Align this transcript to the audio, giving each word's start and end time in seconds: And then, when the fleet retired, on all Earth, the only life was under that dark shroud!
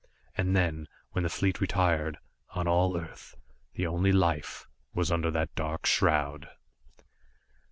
And 0.35 0.55
then, 0.55 0.87
when 1.11 1.23
the 1.25 1.29
fleet 1.29 1.61
retired, 1.61 2.17
on 2.55 2.67
all 2.67 2.97
Earth, 2.99 3.35
the 3.75 3.85
only 3.85 4.11
life 4.11 4.65
was 4.95 5.11
under 5.11 5.29
that 5.29 5.53
dark 5.53 5.85
shroud! 5.85 6.49